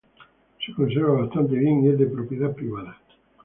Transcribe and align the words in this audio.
Se 0.65 0.73
conserva 0.73 1.11
bastante 1.25 1.53
bien, 1.55 1.83
y 1.85 1.89
es 1.89 1.99
de 1.99 2.07
propiedad 2.07 2.55
privada. 2.55 2.97